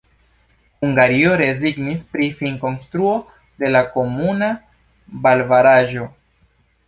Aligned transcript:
Hungario 0.83 1.33
rezignis 1.41 2.01
pri 2.15 2.29
finkonstruo 2.39 3.13
de 3.63 3.71
la 3.75 3.83
komuna 3.97 4.49
valbaraĵo. 5.27 6.09